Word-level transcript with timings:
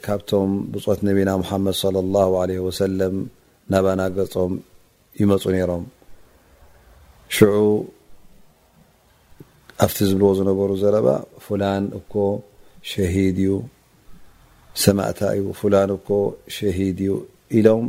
ካብቶም 0.05 0.49
ብፅት 0.73 0.99
ነቢና 1.09 1.29
መድ 1.65 1.75
صى 1.81 1.89
لله 1.97 2.29
عل 2.41 2.51
ሰ 2.81 2.89
ናባና 3.73 4.01
ገፆም 4.17 4.53
ይመፁ 5.19 5.43
ነሮም 5.55 5.83
ሽዑ 7.35 7.53
ኣብቲ 9.85 9.97
ዝብልዎ 10.09 10.29
ዝነበሩ 10.39 10.69
ዘረባ 10.83 11.07
ፍላን 11.45 11.83
እኮ 11.99 12.13
ሸሂድ 12.91 13.37
እዩ 13.43 13.53
ሰማእታ 14.83 15.19
ዩ 15.39 15.43
ላ 15.73 15.81
እኮ 15.97 16.09
ሸሂድ 16.57 16.99
እዩ 17.05 17.11
ኢሎም 17.59 17.85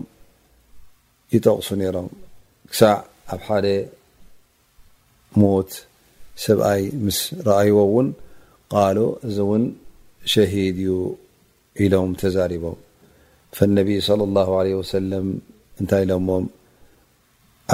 ይጠቕሱ 1.35 1.69
ነሮም 1.81 2.06
ክሳዕ 2.71 2.94
ኣብ 3.35 3.41
ሓደ 3.47 3.67
ሞት 5.41 5.71
ሰብኣይ 6.44 6.82
ምስ 7.05 7.19
ረኣይዎ 7.47 7.77
እውን 7.88 8.09
ቃሉ 8.73 8.99
እዚ 9.27 9.37
እውን 9.44 9.65
ሸሂድ 10.32 10.79
እዩ 10.85 10.93
ኢሎም 11.85 12.11
ተዛሪቦም 12.23 12.79
ፈነቢ 13.59 13.88
صለ 14.09 14.21
له 14.38 14.49
ع 14.62 14.82
ሰለም 14.94 15.27
እንታይ 15.81 16.05
ሎሞም 16.11 16.44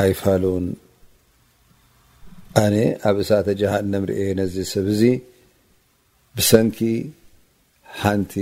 ኣይፈሉን 0.02 0.66
ኣነ 2.62 2.76
ኣብ 3.08 3.16
እሳተሃ 3.24 3.72
ነምሪኤ 3.94 4.26
ነዚ 4.38 4.56
ሰብ 4.74 4.86
እዚ 4.94 5.02
ብሰንኪ 6.36 6.78
ሓንቲ 8.00 8.32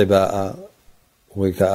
ዕባء 0.00 0.34
ወይ 1.40 1.52
ከዓ 1.58 1.74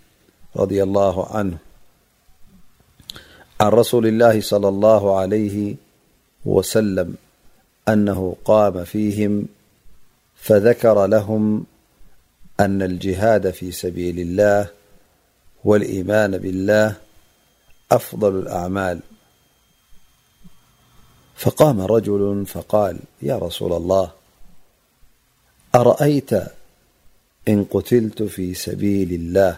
عرسولاله 0.57 1.13
لى 4.51 4.67
الله 4.69 5.03
عل 5.17 5.75
وسلم 6.45 7.15
أنه 7.87 8.35
قام 8.45 8.83
فيهم 8.83 9.47
فذكر 10.35 11.05
لهم 11.07 11.65
أن 12.59 12.81
الجهاد 12.81 13.51
في 13.51 13.71
سبيل 13.71 14.19
الله 14.19 14.67
والإيمان 15.63 16.37
بالله 16.37 16.95
أفضل 17.91 18.39
الأعمال 18.39 18.99
فام 21.35 21.81
رجل 21.81 22.45
فقاليارسول 22.47 23.71
اللهأرأيت 25.73 26.31
إن 27.47 27.63
قتلت 27.63 28.23
في 28.23 28.53
سبيل 28.53 29.13
الله 29.13 29.57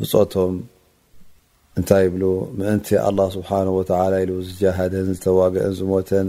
ብፆቶም 0.00 0.54
እንታይ 1.78 2.06
ብሉ 2.14 2.24
ምእንቲ 2.58 2.86
ኣه 3.08 3.26
ስብሓ 3.34 3.48
ወ 3.76 3.80
ኢሉ 4.22 4.30
ዝጀሃደን 4.48 5.06
ዝተዋግአን 5.16 5.72
ዝሞተን 5.78 6.28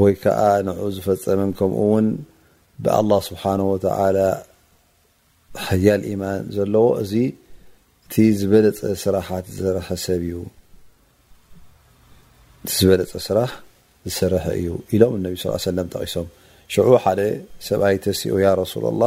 ወይ 0.00 0.14
ከዓ 0.22 0.40
ን 0.66 0.76
ዝፈፀመን 0.96 1.50
ከምኡውን 1.58 2.06
ብኣላه 2.82 3.20
ስብሓ 3.28 3.42
ወተላ 3.72 4.18
ሃያል 5.66 6.02
ማን 6.22 6.42
ዘለዎ 6.56 6.86
እዚ 7.02 7.12
ዝበለፀ 8.40 8.80
ስራሕ 9.02 9.28
ዝሰርሐ 14.04 14.44
እዩ 14.58 14.68
ኢሎም 14.96 15.14
ነ 15.24 15.30
ስ 15.40 15.50
ሰለም 15.64 15.88
ጠቂሶም 15.94 16.28
ሽዑ 16.74 16.88
ሓደ 17.04 17.20
ሰብኣይተሲኡ 17.66 18.36
ሱ 18.70 18.74
ላ 19.00 19.06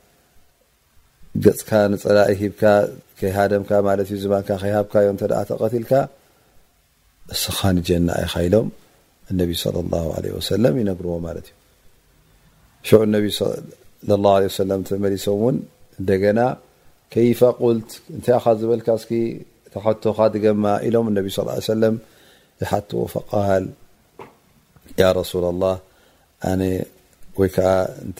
ገፅካ 1.45 1.69
ንፅላሂብካ 1.91 2.63
ከይሃደምካ 3.19 3.71
ማ 3.87 3.91
ዩ 4.09 4.19
ከይሃብካዮም 4.47 5.17
ተቀትልካ 5.21 5.91
ንስኻ 7.31 7.59
ጀና 7.87 8.09
ኣይካ 8.21 8.35
ኢሎም 8.47 8.67
ይነግርዎ 10.81 11.13
ማ 11.25 11.35
ዩ 14.43 14.49
ተመሊሶም 14.89 15.37
ውን 15.45 15.57
እገና 16.15 16.39
ከይፋ 17.13 17.39
ቁልት 17.61 17.89
እንታይ 18.15 18.35
ኻ 18.43 18.53
ዝበልካ 18.59 18.87
እስ 18.99 19.05
ሓካ 19.85 20.19
ገማ 20.45 20.63
ኢሎም 20.87 21.07
ቢ 21.25 21.29
ዝሓትወ 22.61 23.01
ፈቃሃል 23.13 23.65
ሱ 25.31 25.39
ላ 25.61 25.67
ኣነ 26.51 26.61
ወይ 27.39 27.49
ከዓ 27.55 27.69
እንተ 28.05 28.19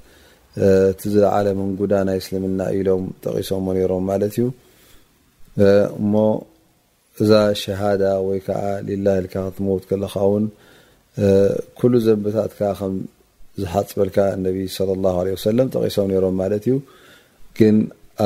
እ 0.66 1.08
ዝለዓለ 1.14 1.46
መንጉዳ 1.58 1.92
ናይ 2.06 2.16
እስልምና 2.20 2.60
ኢሎም 2.78 3.02
ጠቂሶምዎ 3.24 3.74
ሮም 3.90 4.06
እዩ 4.26 4.38
እሞ 6.00 6.14
እዛ 7.22 7.30
ዳ 8.02 8.10
ይ 8.36 8.40
ትመት 9.56 9.84
ለካውን 10.04 10.44
ኩل 11.80 11.94
ዘንብታት 12.06 12.52
ዝሓፅበልካ 13.62 14.16
ع 14.44 15.32
ቂሶም 15.84 16.10
ሮም 16.26 16.40
ዩ 16.72 16.76
ግን 17.58 17.76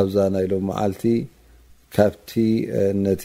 ኣብዛ 0.03 0.17
ናሎም 0.35 0.65
መዓልቲ 0.71 1.05
ካብቲ 1.97 2.31
ነቲ 3.07 3.25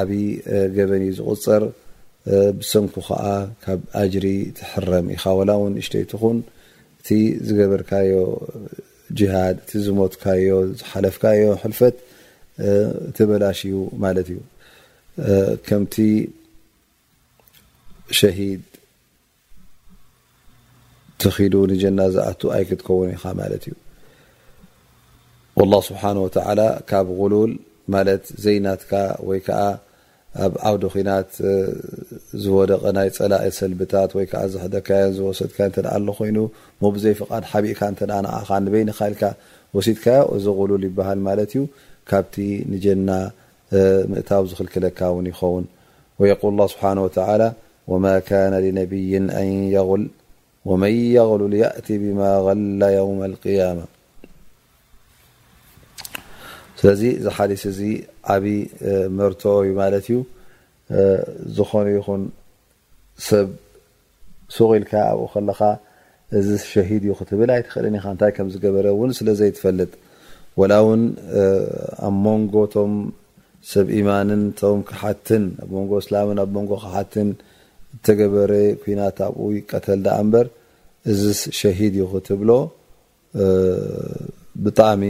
ዓብዪ 0.00 0.12
ገበን 0.76 1.04
ዝغፅር 1.18 1.62
ብሰንኩ 2.58 2.94
ከዓ 3.08 3.22
ካብ 3.64 3.80
ኣጅሪ 4.02 4.26
ትحረም 4.58 5.06
ኢኻ 5.14 5.24
وላ 5.38 5.50
ው 5.60 5.64
ሽይትኹን 5.88 6.38
برك 7.12 7.94
جهاد 9.10 9.58
متك 9.76 10.28
حلفك 10.84 11.26
حلف 11.62 11.84
تبلش 13.14 13.68
كمت 15.66 16.26
شهد 18.10 18.60
تخل 21.18 21.54
نج 21.68 21.84
ي 22.54 22.74
كون 22.76 23.16
والله 25.56 25.80
سبحنه 25.80 26.20
وتعل 26.22 26.60
غلل 26.92 27.58
ينت 28.44 28.80
ኣውዶ 30.66 30.82
ኺናት 30.94 31.30
ዝወደቀ 32.44 32.82
ናይ 32.96 33.08
ፀላእ 33.16 33.44
ሰልታት 33.58 34.10
ወይዓ 34.18 34.32
ሕዮ 34.88 35.04
ዝወሰድካ 35.18 35.58
ኮይኑ 36.18 36.36
ዘይ 37.04 37.14
ፍድ 37.18 37.44
ሓቢእካ 37.52 37.80
ንበይ 38.64 38.82
ኻልካ 38.98 39.22
ሲድካ 39.86 40.06
እዚ 40.34 40.44
غሉል 40.58 40.84
ይሃል 40.88 41.20
ማ 41.26 41.36
ዩ 41.60 41.62
ካብቲ 42.10 42.34
ጀና 42.84 43.10
ምእታ 44.12 44.30
ዝኽልክለካ 44.50 45.00
ውን 45.16 45.26
ይኸውን 45.32 45.64
ል 46.20 46.28
ይ 46.30 46.34
غሉል 51.30 51.52
ላ 52.80 52.84
ው 53.06 53.20
ስ 56.80 56.82
ሓ 57.34 57.38
ዓብ 58.34 58.44
መርትኦ 59.18 59.52
እዩ 59.64 59.72
ማለት 59.82 60.06
እዩ 60.10 60.16
ዝኾኑ 61.58 61.86
ይኹን 61.96 62.22
ሰብ 63.28 63.48
ስቂ 64.56 64.64
ኢልካ 64.78 64.92
ኣብኡ 65.12 65.26
ከለካ 65.34 65.60
እዚ 66.38 66.48
ሸሂድ 66.72 67.02
እዩ 67.06 67.12
ክትብል 67.20 67.50
ኣይትክእልካ 67.56 68.04
እንታይ 68.14 68.32
ከም 68.36 68.48
ዝገበረ 68.54 68.86
እውን 68.94 69.10
ስለዘይ 69.18 69.50
ትፈልጥ 69.56 69.92
ወላ 70.60 70.72
እውን 70.82 71.02
ኣብ 72.08 72.14
ሞንጎ 72.24 72.54
ቶም 72.74 72.92
ሰብ 73.72 73.86
ኢማንን 73.98 74.42
ቶም 74.60 74.78
ክሓትን 74.88 75.44
ኣ 75.64 75.68
ንጎ 75.84 75.92
እስላምን 76.04 76.38
ኣብ 76.44 76.50
ሞንጎ 76.56 76.72
ክሓትን 76.84 77.28
ዝተገበረ 77.94 78.52
ኩናት 78.82 79.18
ኣብኡ 79.28 79.46
ቀተልዳ 79.72 80.08
ንበር 80.26 80.46
እዚስ 81.12 81.40
ሸሂድ 81.60 81.94
ዩ 82.02 82.06
ክትብሎ 82.14 82.50
ብጣዕሚ 84.66 85.02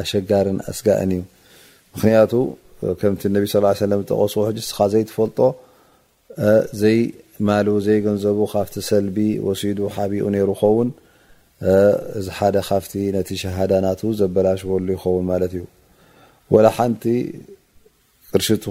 ኣሸጋርን 0.00 0.58
ኣስጋእን 0.70 1.12
እዩ 1.16 1.22
ምክንያቱ 1.96 2.32
ከም 3.00 3.14
ነ 3.34 3.36
ተቀስ 4.10 4.32
ስ 4.68 4.70
ዘይፈልጦ 4.92 5.40
ዘይማ 6.82 7.48
ዘይገንዘቡ 7.86 8.38
ካብ 8.54 8.68
ሰል 8.90 9.06
ወሲ 9.46 9.62
ሓቢኡ 9.96 10.24
ኸውን 10.60 10.88
ዚ 12.26 12.28
ሓ 12.38 12.40
ካ 12.68 12.70
ዳ 13.72 13.74
ና 13.86 13.88
ዘበላሽሉ 14.20 14.70
ይኸን 14.98 15.26
ዩ 15.60 15.62
ሓንቲ 16.78 17.04
ቅር 18.32 18.42
ት 18.64 18.66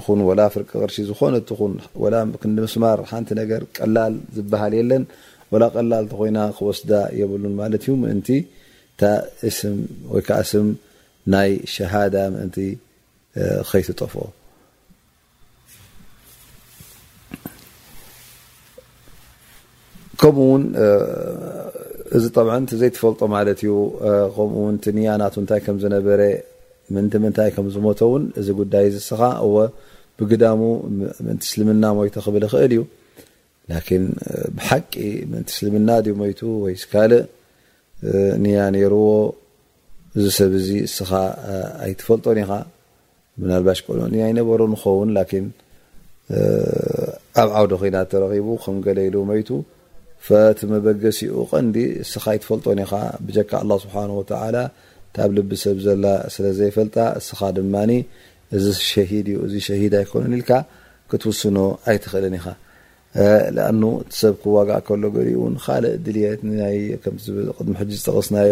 ፍርቂ 0.56 0.68
ቅር 0.84 0.90
ዝኾነስማር 1.10 2.98
ቀላ 3.78 3.98
ዝሃል 4.38 4.74
የለን 4.80 5.04
ቀላ 5.76 5.94
ኮይ 6.20 6.30
ክወስ 6.58 6.80
ወይ 10.30 10.62
ናይ 11.34 11.52
ዳ 12.16 12.18
ከይትጠፍኦ 13.70 14.24
ከምኡውን 20.22 20.64
እዚ 22.18 22.24
ዘይፈልጦ 22.82 23.20
ማለት 23.36 23.60
እዩ 23.64 23.74
ከምኡው 24.36 24.68
ኒያ 24.98 25.12
ናቱንታይ 25.22 25.62
ከምዝነበረ 25.66 26.22
ምንቲ 26.96 27.14
ምንታይ 27.24 27.50
ከምዝመተ 27.56 28.02
ውን 28.14 28.24
እዚ 28.40 28.48
ጉዳይ 28.60 28.86
ስኻ 29.10 29.22
እ 29.48 29.52
ብግዳሙ 30.20 30.62
ምእንቲ 31.26 31.42
እስልምና 31.50 31.84
ሞቶ 31.98 32.16
ክብል 32.26 32.44
ክእል 32.52 32.74
እዩ 32.76 32.82
ን 34.02 34.02
ብሓቂ 34.58 34.94
ምእንቲ 35.32 35.48
እስልምና 35.56 35.90
ሞቱ 36.22 36.40
ወይ 36.64 36.74
ዝካልእ 36.84 37.24
ንያ 38.44 38.60
ነርዎ 38.76 39.06
እዚ 40.18 40.26
ሰብ 40.38 40.54
ዚ 40.68 40.70
እስኻ 40.88 41.12
ኣይትፈልጦን 41.86 42.38
ኢኻ 42.44 42.52
ምናልባሽ 43.42 43.80
ቆ 43.86 44.00
ይነበሩ 44.32 44.62
ንኸውን 44.74 45.10
ን 45.18 45.50
ኣብ 47.42 47.50
ዓውደ 47.60 47.74
ኮይና 47.82 47.98
ተረኺቡ 48.12 48.48
ከም 48.64 48.76
ገለኢሉ 48.86 49.16
መይቱ 49.30 49.50
ፈቲ 50.26 50.60
መበገሲኡ 50.72 51.36
ቀንዲ 51.52 51.78
ስኻ 52.12 52.24
ይትፈልጦን 52.36 52.80
ኢኻ 52.84 52.92
ብካ 53.28 53.52
ኣه 53.64 53.78
ስብሓተላ 53.84 54.58
ታብ 55.16 55.30
ልቢ 55.38 55.50
ሰብ 55.64 55.78
ዘላ 55.86 56.06
ስለዘይፈልጣ 56.36 56.96
እስኻ 57.20 57.40
ድማ 57.58 57.76
እዚ 58.58 58.66
ሸሂ 58.92 59.12
ዩ 59.34 59.38
እዚ 59.48 59.56
ሸሂድ 59.68 59.94
ኣይኮነን 60.02 60.34
ኢልካ 60.38 60.52
ክትውስኖ 61.12 61.58
ኣይትኽእልን 61.92 62.36
ኢኻ 62.40 62.46
ኣ 63.68 63.72
ሰብክዋጋእ 64.20 64.82
ከሎ 64.88 65.04
ገልእውን 65.16 65.56
ካልእ 65.66 65.94
ድልየ 66.06 66.26
ቅድሚ 67.60 67.74
ሕ 67.80 67.86
ዝጠቕስናዮ 67.98 68.52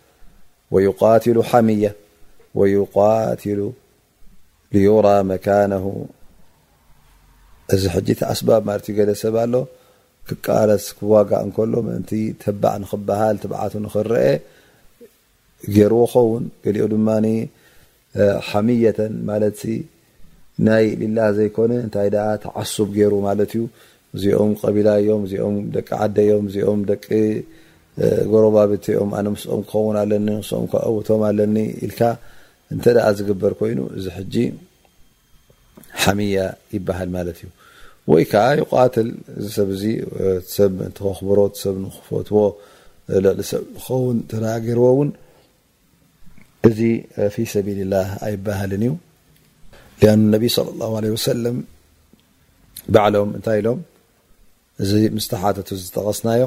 ት 0.71 1.33
ሓያ 2.57 3.07
ት 3.41 3.53
ዩራ 4.83 5.07
መካነ 5.29 5.73
እዚ 7.75 7.83
ኣስባብ 8.33 8.61
ማለ 8.67 8.79
ዩ 8.97 9.05
ለ 9.09 9.13
ሰብ 9.21 9.35
ኣሎ 9.43 9.53
ክቃለስ 10.27 10.85
ክዋጋ 10.97 11.31
እሎ 11.63 11.73
ን 11.87 12.05
ባዕ 12.63 12.75
ንክበሃል 12.83 13.35
ትዓ 13.43 13.61
ክረአ 13.93 14.27
ገይር 15.75 15.93
ኸውን 16.11 16.43
ሊኦ 16.75 16.85
ድማ 16.93 17.09
ሓሚየተን 18.49 19.13
ማለ 19.29 19.43
ናይ 20.67 20.87
ሊላ 21.01 21.19
ዘይኮነ 21.37 21.71
እንታይ 21.85 22.09
ተዓሱብ 22.43 22.89
ገሩ 22.97 23.13
ማለት 23.27 23.51
እዩ 23.57 23.63
እዚኦም 24.15 24.51
ቀቢላዮም 24.61 25.23
ዚኦም 25.31 25.55
ደቂ 25.75 25.89
ዓደ 26.05 26.17
ዮም 26.31 26.45
ዚኦም 26.53 26.79
ቂ 27.05 27.07
ጎረባቤትኦም 28.31 29.09
ኣነ 29.19 29.27
ምስኦም 29.35 29.61
ክኸውን 29.69 29.95
ኣለኒ 30.01 30.27
ስኦም 30.49 30.65
ከውቶም 30.73 31.21
ኣለኒ 31.29 31.55
ኢልካ 31.85 32.01
እንተ 32.73 32.85
ዝግበር 33.17 33.53
ኮይኑ 33.59 33.79
እዚ 33.97 34.05
ሕጂ 34.17 34.35
ሓሚያ 36.03 36.39
ይበሃል 36.75 37.09
ማለት 37.15 37.37
እዩ 37.41 37.49
ወይ 38.11 38.23
ከዓ 38.31 38.45
ይቃትል 38.59 39.09
እዚ 39.37 39.45
ሰብዚ 39.57 39.83
ሰብ 40.55 40.77
ከኽብሮ 41.01 41.39
ሰብ 41.63 41.75
ንክፈትዎ 41.83 42.39
ልዕሊ 43.25 43.39
ሰብ 43.51 43.63
ንኸውን 43.75 44.17
ተደጋገርዎ 44.31 44.85
እውን 44.95 45.11
እዚ 46.69 46.79
ፊ 47.35 47.45
ሰቢል 47.55 47.79
ላህ 47.93 48.07
ኣይባሃልን 48.27 48.83
እዩ 48.87 48.91
ኣ 50.13 50.17
ነቢ 50.33 50.43
ለ 51.05 51.15
ሰለም 51.27 51.57
ባዓሎም 52.93 53.29
እንታይ 53.37 53.59
ኢሎም 53.61 53.79
እዚ 54.83 54.91
ምስተ 55.15 55.31
ሓተቱ 55.41 55.69
ዝጠቀስናዮ 55.81 56.41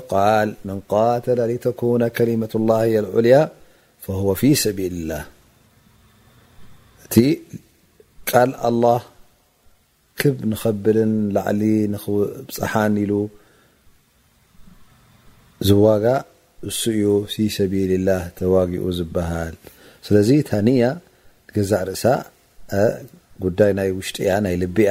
ል 0.48 0.50
መን 0.68 0.78
قትለ 0.92 1.40
ተነ 1.64 2.02
ከሊመة 2.16 2.52
ላهዑልያ 2.70 3.36
ه 4.06 4.34
ፊ 4.40 4.50
ሰቢል 4.62 4.96
ላህ 5.10 5.22
እቲ 7.04 7.14
ቃል 8.30 8.50
ኣላه 8.68 9.00
ክብ 10.20 10.36
ንኸብልን 10.50 11.12
ላዕሊ 11.36 11.62
ኽፅሓን 12.04 12.94
ኢሉ 13.04 13.12
ዝዋጋ 15.68 16.04
እሱ 16.70 16.80
ዩ 17.02 17.06
ፊ 17.34 17.48
ሰቢል 17.58 17.92
ላ 18.08 18.18
ተዋጊኡ 18.38 18.84
ዝበሃል 18.98 19.54
ስለዚ 20.06 20.30
ታኒያ 20.50 20.84
ገዛ 21.56 21.72
ርእሳ 21.90 22.04
ጉዳይ 23.44 23.70
ናይ 23.78 23.90
ውሽጢ 23.98 24.16
እያ 24.24 24.32
ናይ 24.46 24.54
ልቢያ 24.64 24.90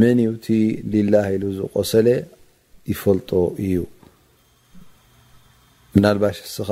ምን 0.00 0.18
ላ 1.12 1.16
ኢሉ 1.34 1.44
ዝቆሰለ 1.58 2.08
ይፈልጦ 2.92 3.30
እዩ 3.66 3.74
ምናባሽ 5.94 6.36
ስኻ 6.56 6.68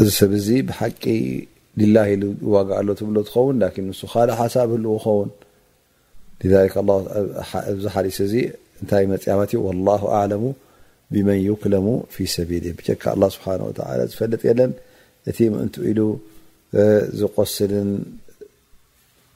እዚ 0.00 0.08
ሰብ 0.20 0.32
ዚ 0.46 0.48
ብሓቂ 0.68 1.02
ኢ 1.18 1.86
ዋጋ 2.54 2.68
ኣሎ 2.80 2.88
ብሎ 3.08 3.16
ትኸውን 3.28 3.56
ን 3.62 3.92
ካ 4.12 4.36
ሓሳብ 4.40 4.70
ህ 4.76 4.80
ኸውን 5.04 5.30
ዚ 7.82 7.86
ሓሊሲ 7.94 8.18
ዚ 8.32 8.34
እታይ 8.82 9.04
መፅያመት 9.12 9.50
ዩ 9.56 9.60
ኣሙ 10.20 10.44
ብመን 11.14 11.40
ክለሙ 11.62 11.86
ፊ 12.14 12.26
ሰል 12.34 12.48
ጨካ 12.88 13.04
ስብሓ 13.34 13.46
ዝፈለጥ 14.10 14.42
የለን 14.50 14.72
እቲ 15.30 15.38
ምእን 15.52 15.68
ኢሉ 15.90 16.00
ዝቆስልን 17.20 17.88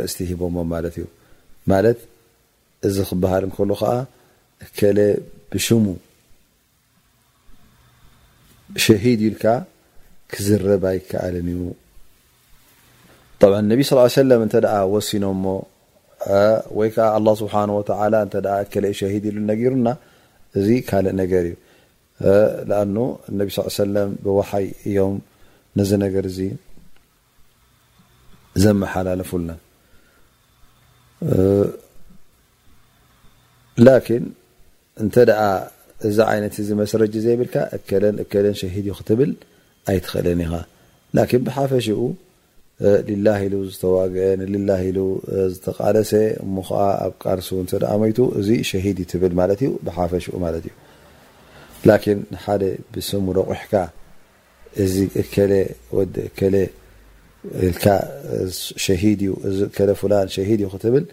ርእስቲ 0.00 0.18
ሂቦሞ 0.30 0.56
ማለት 0.72 0.94
እዩ 0.98 1.04
ማለት 1.72 1.98
እዚ 2.88 2.96
ክበሃል 3.10 3.42
እንከሉ 3.46 3.70
ከዓ 3.80 3.92
ከእለ 4.78 4.98
ብሽሙ 5.52 5.84
ሸሂድ 8.84 9.20
ኢልካ 9.28 9.44
ክዝረባይ 10.32 10.98
ከኣልን 11.10 11.48
እዩ 11.54 11.60
ነብ 13.70 13.80
ስ 13.88 14.06
ሰለ 14.18 14.30
እተ 14.44 14.54
ኣ 14.74 14.78
ወሲኖሞ 14.94 15.44
ወይ 16.78 16.90
ከዓ 16.94 17.06
ኣ 17.18 17.26
ስብሓ 17.42 17.54
ወ 17.78 17.80
እ 18.22 18.68
ክእ 18.72 18.86
ሸሂድ 19.00 19.24
ኢሉነጊሩና 19.32 19.88
እዚ 20.60 20.68
ካልእ 20.88 21.14
ነገር 21.22 21.46
እዩ 21.50 21.54
ኣ 22.80 22.82
ነቢ 23.40 23.48
ስ 23.78 23.88
ለ 23.94 24.06
ብወሓይ 24.24 24.66
እዮም 24.88 25.14
ነዚ 25.78 25.90
ነገር 26.06 26.24
እዚ 26.32 26.38
ዘመሓላለፉልና 28.64 29.52
ላكን 33.86 34.24
እንተኣ 35.02 35.38
እዛ 36.08 36.18
ዓይነት 36.32 36.54
ዚ 36.66 36.74
መስረጂ 36.80 37.12
ዘይብልካ 37.24 37.56
እከለን 37.76 38.16
እከለን 38.24 38.54
ሸሂድ 38.60 38.86
እዩ 38.88 38.94
ክትብል 38.98 39.30
ኣይትክእለን 39.90 40.40
ኢኻ 40.44 40.52
ላን 41.16 41.26
ብሓፈሽኡ 41.46 42.00
ልላه 43.08 43.38
ኢሉ 43.46 43.54
ዝተዋግአን 43.72 44.40
ልላ 44.52 44.70
ኢሉ 44.86 44.98
ዝተቃለሰ 45.52 46.10
እሞከዓ 46.44 46.80
ኣብ 47.06 47.12
ቃርሱ 47.24 47.48
እተ 47.64 47.72
ሞይቱ 48.02 48.18
እዚ 48.40 48.48
ሸሂድ 48.70 48.98
ይትብል 49.04 49.32
ማለት 49.40 49.60
እዩ 49.64 49.70
ብሓፈሽኡ 49.88 50.34
ማለት 50.44 50.64
እዩ 50.68 50.72
ላን 51.88 52.20
ሓደ 52.44 52.62
ብስሙ 52.92 53.24
ረቑሕካ 53.38 53.74
እዚ 54.84 54.94
እከለ 55.22 55.52
ወዲ 55.96 56.14
እከለ 56.30 56.54
ላ 57.52 58.00
ሂ 59.02 59.10
እዩ 60.60 60.68
ክትብል 60.74 61.04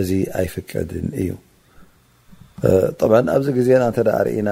እዚ 0.00 0.10
ኣይፈቀድ 0.40 0.90
እዩ 1.22 1.28
ኣብዚ 3.36 3.48
ዜና 3.68 3.84
ርእና 4.26 4.48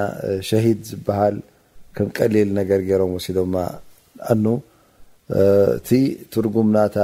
ሸሂድ 0.51 0.81
ዝሃል 0.91 1.37
ም 2.05 2.09
ቀሊል 2.19 2.49
ነገር 2.61 2.81
ይሮም 2.91 3.13
ሲዶማ 3.27 3.55
ኣ 4.35 4.37
እቲ 5.77 5.91
ትርጉምናታ 6.35 6.97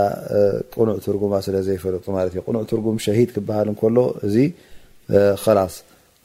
ቁኑዕ 0.73 0.97
ትርጉማ 1.05 1.35
ስለ 1.47 1.57
ዘይፈለጡ 1.67 2.07
ዩ 2.39 2.43
ቁ 2.49 2.65
ትጉም 2.71 2.97
ሂድ 3.19 3.31
ክሃል 3.37 3.69
ሎ 3.99 4.01
እዚ 4.29 4.37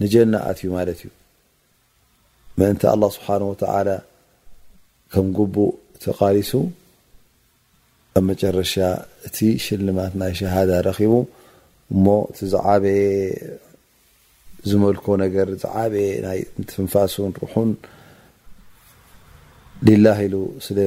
ንጀናኣት 0.02 0.58
እዩ 0.64 0.70
ማ 0.74 0.80
እዩ 0.96 1.04
እን 2.72 2.78
ه 2.82 3.08
ስብሓ 3.16 3.28
ከም 5.14 5.28
ቡእ 5.56 5.72
ተቃሊሱ 6.06 6.52
ኣብ 8.18 8.24
መጨረሻ 8.32 8.74
እቲ 9.28 9.38
ሽልማት 9.64 10.14
ናይ 10.20 10.34
ሸሃዳ 10.40 10.72
ረኪቡ 10.88 11.14
እሞ 11.94 12.06
እቲ 12.32 12.40
ዛዓበየ 12.54 13.02
ዝመልኮ 14.70 15.06
ነገር 15.24 15.48
ዝዓበየ 15.64 16.06
ናይ 16.28 16.40
ትንፋሱን 16.70 17.32
ርሑን 17.42 17.72
ሊላ 19.88 20.06
ኢሉ 20.28 20.36
ስለ 20.68 20.80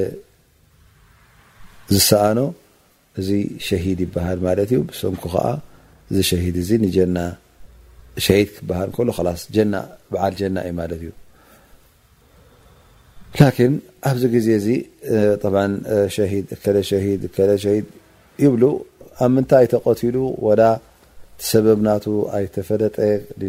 ዝሰኣኖ 1.94 2.38
እዚ 3.20 3.28
ሸሂድ 3.68 3.98
ይበሃል 4.06 4.38
ማለት 4.48 4.68
እዩ 4.72 4.80
ብስምኩ 4.88 5.24
ከዓ 5.36 5.44
እዚ 6.10 6.18
ሸሂድ 6.32 6.56
እዚ 6.64 6.70
ንጀና 6.88 7.18
ሸሂድ 8.26 8.48
ክበሃል 8.58 8.88
ሎ 9.06 9.08
ስ 9.44 9.48
በዓል 10.12 10.34
ጀና 10.42 10.56
እዩ 10.66 10.72
ማለት 10.82 11.00
እዩ 11.04 11.10
ን 13.70 13.72
ኣብዚ 14.10 14.22
ዜ 14.46 14.58
ዚ 14.64 14.66
ሂ 16.32 16.42
ሂ 17.04 17.06
ይብ 18.44 18.54
ኣብ 19.24 19.30
ምንታይ 19.34 19.66
ተቀሉ 19.72 20.16
ሰበብና 21.48 21.88
ኣይተፈለጠ 22.36 22.96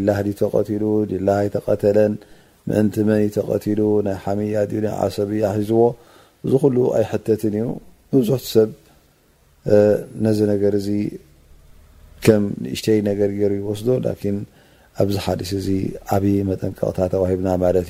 ላ 0.08 0.16
ተቀሉ 0.42 0.84
ላ 1.28 1.38
ተቀተለን 1.56 2.14
ምእን 2.70 2.88
መ 3.08 3.12
ተቀሉ 3.38 3.80
ናይ 4.08 4.18
ሓያ 4.26 4.98
ሰብያ 5.18 5.44
ሒዝዎ 5.60 5.80
ዚ 6.52 6.60
ሉ 6.76 6.86
ኣይ 6.98 7.06
ሕተት 7.12 7.42
እዩ 7.50 7.56
ብዙሕ 8.14 8.40
ሰብ 8.56 8.70
ነ 10.26 10.36
ነገ 10.52 10.64
ም 12.44 12.46
እሽተይ 12.76 13.00
ሩ 13.50 13.52
ይወስ 13.62 13.82
ኣብዚ 15.02 15.16
ሓዲ 15.26 15.42
ዚ 15.66 15.72
ዓብይ 16.14 16.36
መጠንቀቕታ 16.52 16.98
ተባሂና 17.12 17.48
ማት 17.64 17.76
እዩ 17.84 17.90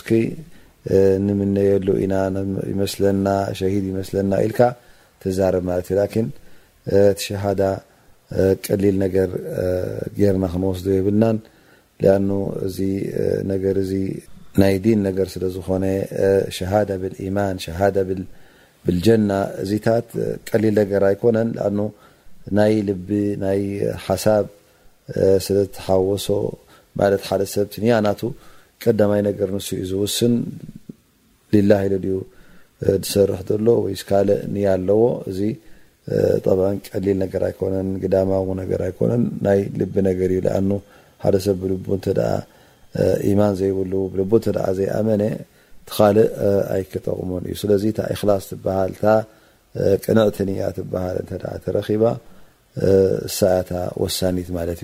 ምየሉ 1.51 1.87
ኢ 2.03 2.07
ና 2.13 2.17
ል 2.27 4.25
ር 4.51 4.53
د 7.61 7.63
ቀሊል 8.67 8.99
رና 9.05 10.33
ክንስ 10.43 10.81
ብልና 11.07 11.27
ናይ 14.61 14.95
ዝኾ 15.41 16.85
دة 16.91 17.09
يማ 17.29 17.39
لج 18.89 19.09
ዚታ 19.71 19.87
ቀሊል 20.51 20.77
كነ 21.21 21.37
ሓሳብ 24.07 24.45
ስለ 25.45 25.57
ዝተሓወሶ 25.67 26.27
ማለት 27.01 27.23
ሓደ 27.29 27.43
ሰብ 27.53 27.67
ትንያ 27.75 27.93
እናቱ 28.03 28.21
ቀዳማይ 28.85 29.21
ነገር 29.29 29.49
ንሱ 29.57 29.69
ዩ 29.79 29.83
ዝውስን 29.91 30.35
ሊላ 31.55 31.71
ሂሉ 31.85 31.95
ድዩ 32.05 32.17
ዝሰርሕ 33.05 33.41
ዘሎ 33.49 33.67
ወይ 33.85 33.95
ካልእ 34.09 34.41
እንያ 34.49 34.65
ኣለዎ 34.79 35.03
እዚ 35.31 35.41
ጠበን 36.45 36.77
ቀሊል 36.91 37.17
ነገር 37.25 37.43
ኣይኮነን 37.49 37.89
ግዳማዊ 38.03 38.49
ነገር 38.63 38.81
ኣይኮነን 38.89 39.23
ናይ 39.47 39.61
ልቢ 39.81 39.95
ነገር 40.09 40.31
እዩ 40.37 40.41
ኣኑ 40.59 40.71
ሓደ 41.25 41.37
ሰብ 41.47 41.57
ብልቡ 41.63 41.87
እንተ 41.99 42.09
ኢማን 43.31 43.55
ዘይብል 43.61 43.93
ብል 44.33 44.47
ዘይኣመነ 44.79 45.23
ቲካልእ 45.89 46.29
ኣይክጠቕሞን 46.75 47.43
እዩ 47.49 47.57
ስለዚ 47.65 47.85
ታ 47.99 48.09
እክላስ 48.15 48.45
ትበሃልታ 48.51 49.03
ቅንዕት 50.05 50.37
ኒያ 50.49 50.69
ትበሃል 50.77 51.17
እ 51.23 51.27
ተረኺባ 51.65 52.05
ሳ 53.39 53.51
ወሳኒት 54.03 54.49
ማት 54.57 54.71
እዩ 54.75 54.81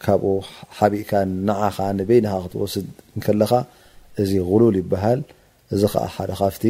ካብኡ 0.05 0.33
ሓቢእካ 0.77 1.11
ነዓኻ 1.47 1.77
ንበይንካ 1.97 2.33
ክትወስድ 2.43 2.87
ከለኻ 3.25 3.51
እዚ 4.23 4.31
غሉል 4.49 4.75
ይበሃል 4.81 5.19
እዚ 5.73 5.81
ከዓ 5.93 6.05
ሓደ 6.15 6.31
ካፍቲ 6.41 6.63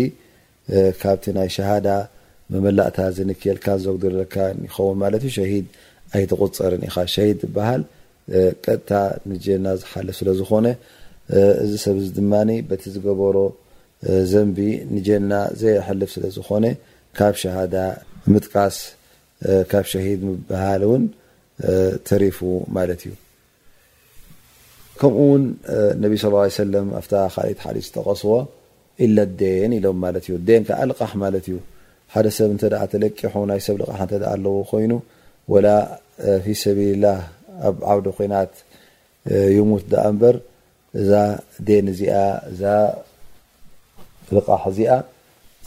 ካብቲ 1.01 1.23
ናይ 1.37 1.49
ሸሃዳ 1.55 1.87
መመላእታ 2.51 2.97
ዘንክልካ 3.17 3.65
ዘጉድለልካይኸውን 3.83 4.97
ማለት 5.03 5.21
እዩ 5.27 5.31
ሸሂድ 5.37 5.65
ኣይተቁፅርን 6.15 6.83
ኢኻ 6.87 6.95
ሸሂድ 7.15 7.37
ዝበሃል 7.43 7.81
ቀጥታ 8.65 8.91
ንጀና 9.31 9.65
ዝሓልፍ 9.81 10.15
ስለ 10.19 10.29
ዝኮነ 10.39 10.67
እዚ 11.63 11.71
ሰብ 11.83 11.97
ዚ 12.05 12.07
ድማ 12.17 12.33
በቲ 12.69 12.83
ዝገበሮ 12.95 13.37
ዘንቢ 14.31 14.57
ንጀና 14.95 15.31
ዘይሕልፍ 15.61 16.09
ስለ 16.15 16.25
ዝኮነ 16.37 16.65
ካብ 17.19 17.33
ሸሃዳ 17.43 17.75
ምጥቃስ 18.31 18.77
ካብ 19.73 19.85
ሸሂድ 19.93 20.21
በሃል 20.49 20.81
እውን 20.87 21.03
ተሪፉ 22.07 22.39
ማለት 22.77 23.01
እዩ 23.07 23.13
ከምኡ 24.99 25.19
ውን 25.31 25.43
ነቢ 26.03 26.11
ص 26.23 26.25
ሰ 26.55 26.63
ኣ 26.71 26.81
ካ 27.09 27.13
ሓ 27.63 27.73
ዝተቀስቦ 27.85 28.31
ኢ 29.05 29.07
ን 29.69 29.71
ኢሎም 29.77 29.99
ዩ 30.31 30.35
ን 30.61 30.63
ዓ 30.79 30.83
ልቃሕ 30.91 31.11
ማ 31.21 31.31
እዩ 31.39 31.55
ሓደ 32.13 32.25
ሰብ 32.37 32.49
ተለቂ 32.91 33.29
ናይ 33.49 33.59
ሰብ 33.65 33.75
ልቃ 33.81 33.89
ኣለዎ 34.33 34.53
ኮይኑ 34.71 34.93
ፊ 36.45 36.55
ሰብልላ 36.63 37.05
ኣብ 37.67 37.75
ዓውደ 37.91 38.07
ኮናት 38.17 38.53
ይሙ 39.57 39.69
በር 40.21 40.37
እዛ 41.01 41.11
ን 41.85 41.93
ዛ 42.61 42.63
ልቃሕ 44.35 44.63
እዚኣ 44.73 44.91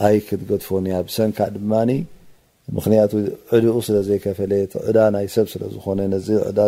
ኣይ 0.05 0.15
ክትገድፎን 0.27 0.85
እያ 0.89 0.97
ሰንካ 1.17 1.39
ድማ 1.55 1.71
ምክንያቱ 2.77 3.11
ዕድኡ 3.55 3.75
ስለ 3.87 3.95
ዘከፈለ 4.07 4.51
ዕዳ 4.89 4.97
ናይ 5.13 5.27
ሰብ 5.35 5.45
ስዝኾነ 5.53 5.99
ዚ 6.27 6.29
ዕዳ 6.49 6.59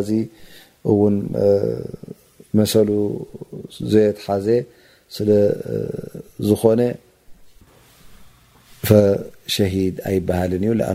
መሰሉ 2.60 2.90
ዘት 3.94 4.18
ሓዘ 4.26 4.48
ስለ 5.16 5.30
ዝኮነ 6.48 6.82
ሸሂድ 9.56 9.96
ኣይበሃልን 10.10 10.64
እዩ 10.68 10.74
ኣ 10.92 10.94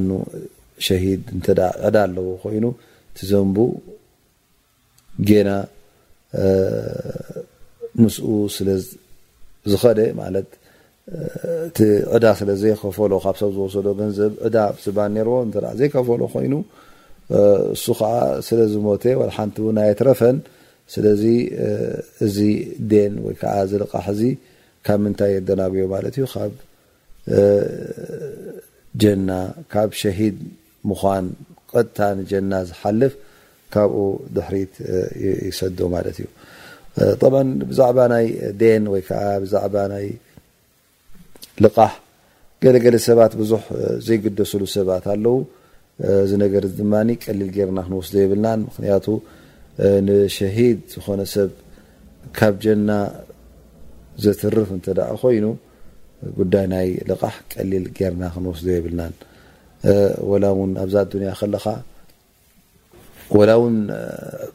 ሸሂድ 0.87 1.23
እ 1.37 1.41
ዕዳ 1.89 1.97
ኣለዎ 2.07 2.29
ኮይኑ 2.43 2.65
ቲ 3.17 3.27
ዘንቡ 3.31 3.57
ገና 5.31 5.51
ንስኡ 8.03 8.27
ስለ 8.57 8.69
ዝኸደ 9.73 9.99
ለት 10.35 10.51
ቲ 11.77 11.87
ዕዳ 12.17 12.25
ስለ 12.41 12.51
ዘይከፈሎ 12.63 13.13
ካብ 13.25 13.37
ሰብ 13.41 13.49
ዝወሰዶ 13.57 13.89
ገንዘብ 14.01 14.33
እዳ 14.49 14.57
ስባ 14.85 14.99
ነርዎ 15.15 15.37
እ 15.47 15.73
ዘይከፈሎ 15.81 16.21
ኮይኑ 16.35 16.55
እሱ 17.75 17.85
ከዓ 17.99 18.13
ስለ 18.47 18.59
ዝሞተ 18.73 19.05
ሓንቲ 19.37 19.57
እው 19.63 19.67
የትረፈን 19.91 20.37
ስለዚ 20.95 21.23
እዚ 22.27 22.37
ን 23.15 23.15
ወይከዓ 23.27 23.55
ዚ 23.71 23.79
ልቃሕ 23.83 24.07
እዚ 24.15 24.21
ካብ 24.87 24.99
ምንታይ 25.05 25.31
የደናግዮ 25.37 25.85
ማት 25.93 26.05
እዩ 26.11 26.25
ካብ 26.35 26.53
ጀና 29.03 29.31
ካብ 29.73 29.91
ሸሂድ 30.01 30.37
ምን 30.89 31.27
ቀጥታ 31.73 31.99
ንጀና 32.19 32.53
ዝሓልፍ 32.69 33.15
ካብኡ 33.75 33.97
ድሕሪት 34.37 34.75
ይሰዶ 35.49 35.79
ማለት 35.95 36.17
እዩ 36.23 36.27
ም 37.45 37.47
ብዛዕባ 37.71 37.99
ናይ 38.15 38.27
ን 38.83 38.85
ወይዓ 38.95 39.11
ዛባ 39.55 39.75
ናይ 39.93 40.07
ልቃሕ 41.65 41.93
ገለገለ 42.65 42.97
ሰባት 43.09 43.33
ብዙሕ 43.41 43.63
ዘይግደሰሉ 44.07 44.63
ሰባት 44.77 45.05
ኣለው 45.15 45.37
እዚ 46.25 46.33
ነገር 46.45 46.63
ድማ 46.79 46.95
ቀሊል 47.25 47.51
ገርና 47.57 47.79
ክንወስደ 47.87 48.15
ይብልና 48.25 48.47
ምክንያቱ 48.69 49.07
ንሸሂድ 50.07 50.79
ዝኾነ 50.93 51.21
ሰብ 51.37 51.51
ካብ 52.37 52.55
ጀና 52.65 52.91
ዘትርፍ 54.25 54.69
እንተ 54.77 54.87
ኮይኑ 55.23 55.47
ጉዳይ 56.39 56.67
ናይ 56.73 56.89
ልቕሕ 57.09 57.35
ቀሊል 57.53 57.85
ጌርና 57.97 58.23
ክንወስዱ 58.35 58.67
የብልናን 58.75 59.15
ላ 60.45 60.51
ውን 60.59 60.71
ኣብዛ 60.83 60.97
ያ 61.29 61.35
ላ 63.49 63.55
ውን 63.63 63.77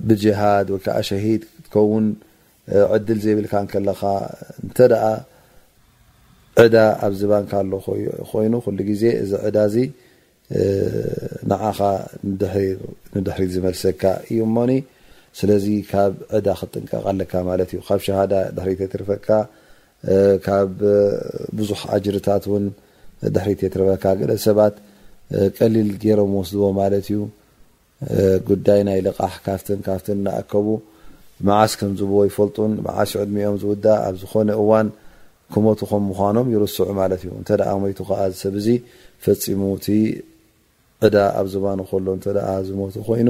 ብሃድ 0.10 0.68
ወይከዓ 0.76 0.96
ሸሂድ 1.10 1.44
ከውን 1.74 2.06
ዕድል 2.94 3.20
ዘይብልካ 3.26 3.54
ከለካ 3.74 4.02
እንተ 4.64 4.78
ዕዳ 6.64 6.76
ኣብዚ 7.08 7.22
ባንካ 7.32 7.52
ኣሎኮይኑ 7.64 8.54
ሉ 8.78 8.86
ግዜ 8.90 9.04
እዚ 9.24 9.32
ዕዳ 9.50 9.58
እዚ 9.70 9.76
ንዓኻ 11.52 11.80
ንድሕሪ 13.18 13.44
ዝመልሰካ 13.54 14.04
እዩ 14.32 14.40
እሞኒ 14.48 14.72
ስለዚ 15.40 15.66
ካብ 15.92 16.14
ዕዳ 16.38 16.48
ክጥንቀቃ 16.60 17.02
ኣለካ 17.12 17.34
ማለት 17.50 17.70
እዩ 17.74 17.82
ካብ 17.88 18.00
ሸሃዳ 18.06 18.34
ድሕሪት 18.56 18.80
የትረፈካ 18.86 19.28
ካብ 20.46 20.72
ብዙሕ 21.58 21.80
ኣጅርታት 21.96 22.44
ውን 22.52 22.66
ድሕሪት 23.36 23.60
የትረፈካ 23.66 24.06
ገለ 24.22 24.32
ሰባት 24.48 24.76
ቀሊል 25.58 25.90
ገይሮም 26.06 26.32
ወስድዎ 26.40 26.66
ማለት 26.82 27.06
እዩ 27.12 27.20
ጉዳይ 28.50 28.82
ናይ 28.88 29.00
ልቃሕ 29.08 29.34
ካፍትን 29.46 29.80
ካፍትን 29.88 30.20
ናኣከቡ 30.26 30.68
መዓስ 31.50 31.72
ከምዝብ 31.82 32.12
ይፈልጡን 32.30 32.72
መዓስ 32.88 33.12
ዕድሚኦም 33.24 33.56
ዝውዳእ 33.62 34.00
ኣብ 34.08 34.16
ዝኾነ 34.24 34.50
እዋን 34.64 34.88
ክመቱ 35.54 35.80
ከም 35.92 36.04
ምኳኖም 36.10 36.48
ይርስዑ 36.54 36.88
ማለት 37.02 37.22
እዩ 37.26 37.32
እንተኣ 37.40 37.64
ሞይቱ 37.84 38.00
ከዓ 38.10 38.20
ሰብዚ 38.42 38.68
ፈፂሙቲ 39.26 39.86
ዕዳ 41.08 41.16
ኣብ 41.40 41.48
ዘባን 41.54 41.80
ከሎ 41.90 42.08
እንተ 42.18 42.26
ኣ 42.50 42.54
ዝሞቱ 42.68 42.96
ኮይኑ 43.08 43.30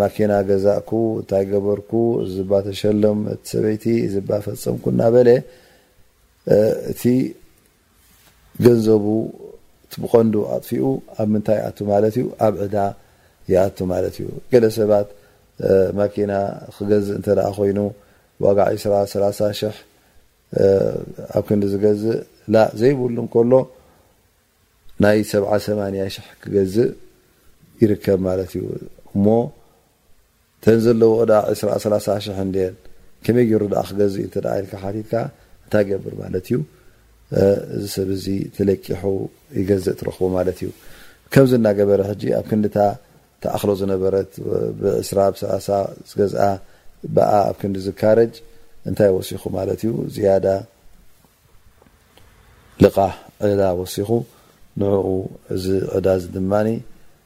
ማኪና 0.00 0.32
ገዛእኩ 0.48 0.90
እንታይ 1.20 1.44
ገበርኩ 1.50 1.90
ዝባ 2.34 2.52
ተሸለም 2.66 3.18
ቲ 3.28 3.44
ሰበይቲ 3.52 3.84
ዝባ 4.14 4.30
ፈፀምኩ 4.44 4.84
እና 4.94 5.02
በለ 5.14 5.28
እቲ 6.92 7.02
ገንዘቡ 8.64 9.04
ብቀንዱ 10.02 10.34
ኣጥፊኡ 10.54 10.84
ኣብ 11.20 11.28
ምንታይ 11.34 11.56
ይኣቱ 11.60 11.78
ማለት 11.92 12.14
እዩ 12.20 12.24
ኣብ 12.46 12.54
ዕዳ 12.66 12.76
ይኣቱ 13.52 13.78
ማለት 13.92 14.14
እዩ 14.20 14.26
ገለ 14.52 14.64
ሰባት 14.78 15.08
ማኪና 15.98 16.32
ክገዝእ 16.76 17.14
እንተ 17.18 17.28
ኮይኑ 17.58 17.78
ዋጋዓ 18.46 18.66
ስራ 19.12 19.22
ኣብ 21.36 21.42
ክንዲ 21.48 21.62
ዝገዝእ 21.74 22.18
ላ 22.54 22.58
ዘይብሉ 22.80 23.16
ከሎ 23.34 23.52
ናይ 25.04 25.18
78 25.34 26.34
ክገዝእ 26.42 26.90
ይርከብ 27.82 28.18
ማለት 28.28 28.52
እዩ 28.60 28.64
እ 28.76 29.20
ዘለዎ 30.84 31.12
2 31.24 32.76
كመይ 33.24 33.44
ገ 35.10 35.22
ታይ 35.70 35.92
ር 36.02 36.06
ዩ 36.52 36.58
ዚ 37.80 37.84
ሰብ 37.94 38.08
ለቂح 38.68 39.00
يገزእ 39.60 39.94
ትረኽቡ 39.98 40.22
እዩ 40.50 40.70
كዚ 41.32 41.50
ናقበረ 41.66 42.00
ኣብ 42.10 42.46
ك 42.48 42.52
ተኣخل 43.42 43.70
ዝበ 43.80 44.04
ስ 45.08 45.10
ኣብ 45.24 45.34
ዲ 47.74 47.76
ዝكረج 47.86 48.32
ታይ 48.98 49.08
وሲ 49.16 49.30
ዩ 49.42 49.92
لق 52.82 52.96
ዳ 53.60 53.70
ሲ 53.94 53.96
نع 54.78 54.92
ዚ 55.62 55.66
عዳ 55.96 56.06
ድ 56.34 56.38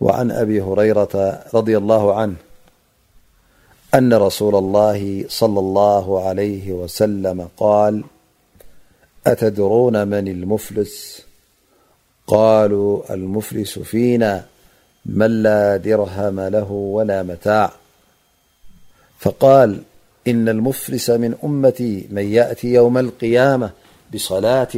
بوعن 0.00 0.28
أبي 0.30 0.60
هريالله 1.54 2.14
عأن 2.14 4.08
رسول 4.12 4.54
الله 4.56 4.96
ى 4.96 5.26
العل 5.42 6.62
وسل 6.72 7.46
قال 7.56 8.04
أتدرون 9.26 10.08
من 10.08 10.28
المفلسقالو 10.28 13.04
المفلس 13.10 13.78
فينا 13.78 14.44
منلا 15.06 15.76
درهم 15.76 16.40
له 16.40 16.72
ولا 16.72 17.22
متاع 17.22 17.72
فقال 19.18 19.82
إن 20.28 20.48
المفلس 20.48 21.10
من 21.10 21.34
أمتي 21.44 22.08
من 22.10 22.32
يأت 22.32 22.64
يوم 22.64 22.98
القيامة 22.98 23.70
بصلاة 24.14 24.72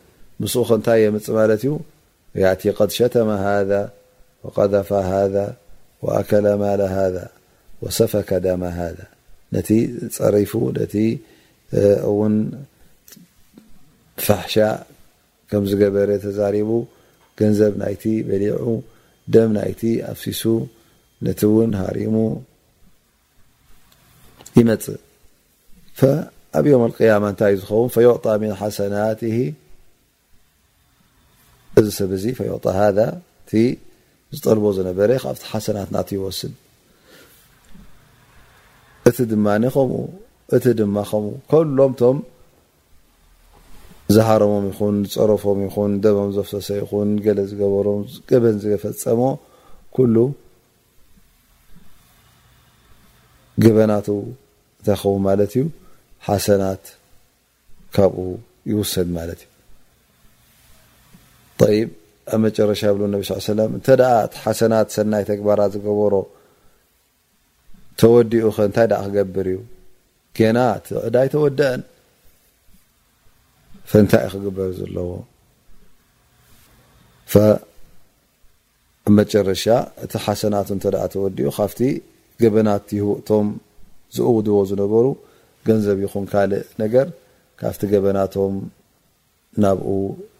ታይ 0.85 0.99
የፅ 1.05 1.17
ሸم 2.99 3.29
ذ 3.69 3.71
وقذፋ 4.45 4.91
ذ 5.33 5.35
وأك 6.03 6.31
ذ 6.45 6.47
وሰفك 7.81 8.29
ذ 8.45 8.47
ፀሪ 10.17 10.35
ፋح 14.25 14.43
ዝበ 15.71 15.95
رب 16.11 16.23
ዘብ 17.59 17.73
በل 18.29 18.43
ኣሲሱ 20.11 20.43
ሃ 21.81 21.83
ይፅ 21.95 22.11
ብ 26.83 26.85
ታይ 27.41 27.53
ዝው 27.65 27.81
فعط 27.93 28.25
እዚ 31.81 31.89
ሰብ 31.99 32.11
እዚ 32.17 32.25
ፈይጣ 32.39 32.65
ሃ 32.79 32.83
እቲ 33.43 33.51
ዝጠልቦ 34.35 34.65
ዝነበረ 34.77 35.09
ካብቲ 35.23 35.41
ሓሰናት 35.51 35.89
ናት 35.95 36.09
ይወስድ 36.15 36.53
እቲ 39.09 39.17
ድማኒ 39.31 39.63
ከምኡ 39.75 39.95
እቲ 40.55 40.65
ድማ 40.79 40.95
ከም 41.11 41.25
ከሎምቶም 41.51 42.17
ዝሃረሞም 44.15 44.63
ይኹን 44.71 44.95
ፀረፎም 45.13 45.59
ይኹን 45.67 45.91
ደሞም 46.03 46.29
ዘፍሰሶ 46.37 46.69
ይኹን 46.81 47.09
ገለ 47.25 47.39
ዝገበሮም 47.51 48.01
ገበን 48.31 48.55
ዝፈፀሞ 48.63 49.21
ኩሉ 49.97 50.15
ገበናት 53.65 54.07
እንታይከም 54.15 55.21
ማለት 55.27 55.51
እዩ 55.55 55.63
ሓሰናት 56.27 56.83
ካብኡ 57.95 58.25
ይውሰድ 58.71 59.07
ማለት 59.17 59.39
እዩ 59.43 59.50
ይ 61.75 61.81
ኣብ 62.33 62.39
መጨረሻ 62.45 62.81
የብሉ 62.87 63.01
ነብ 63.13 63.21
ስ 63.45 63.47
ለም 63.59 63.71
እንተ 63.77 63.87
እቲ 64.25 64.33
ሓሰናት 64.43 64.87
ሰናይ 64.95 65.23
ተግባራት 65.31 65.69
ዝገበሮ 65.75 66.13
ተወዲኡ 68.01 68.43
ከ 68.55 68.59
እንታይ 68.67 68.87
ክገብር 69.05 69.45
እዩ 69.53 69.59
ገና 70.37 70.57
ዕዳይ 71.07 71.27
ተወድአን 71.33 71.81
እንታይ 74.01 74.23
እ 74.27 74.29
ክግበር 74.33 74.67
ዘለዎ 74.79 75.09
ብመጨረሻ 77.33 79.65
እቲ 80.05 80.13
ሓሰናቱ 80.25 80.67
እንተ 80.77 80.85
ተወዲኡ 81.15 81.47
ካብቲ 81.57 81.79
ገበናት 82.43 82.85
ይህቡእቶም 82.97 83.47
ዝእውድቦ 84.15 84.47
ዝነበሩ 84.69 85.05
ገንዘብ 85.67 85.97
ይኹን 86.05 86.25
ካልእ 86.31 86.63
ነገር 86.83 87.07
ካብቲ 87.61 87.81
ገበናቶም 87.93 88.53
ናብኡ 89.63 89.85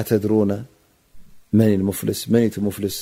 ኣተድሩ 0.00 0.32
መፍስመቲ 1.88 2.44
ፍልስ 2.76 2.96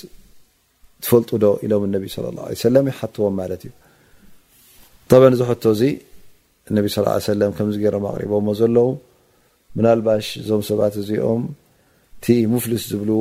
ትፈልጡ 1.04 1.30
ዶ 1.44 1.46
ኢሎም 1.66 1.82
ለى 1.94 1.98
ه 2.12 2.52
ه 2.60 2.70
ለ 2.74 2.78
ይሓትዎም 2.90 3.34
ማት 3.40 3.50
እዩ 3.68 5.18
ብ 5.20 5.22
እዚ 5.34 5.40
ቶ 5.64 5.72
እዚ 5.76 5.82
ነ 6.76 7.50
ከዚ 7.58 7.76
ገሮም 7.84 8.04
ኣሪቦ 8.12 8.32
ዘለዉ 8.60 8.86
ምናባሽ 9.78 10.26
ዞም 10.48 10.62
ሰባት 10.70 10.94
እዚኦም 11.02 11.42
ቲ 12.24 12.36
ሙፍልስ 12.52 12.84
ዝብልዎ 12.92 13.20